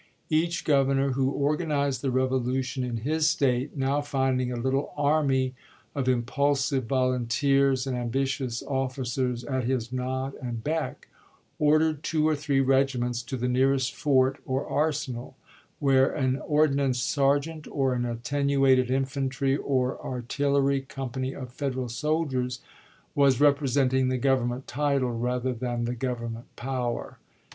[0.31, 5.53] Each Governor who organized the revolution in his State, now find ing a little army
[5.93, 11.07] of impulsive volunteers and ambitious officers at his nod and beck,
[11.59, 15.35] ordered two or three regiments to the nearest fort or ar senal,
[15.77, 22.59] where an ordnance sergeant or an attenu ated infantry or artillery company of Federal soldiers
[23.13, 27.19] was representing the Government title rather than the Government power.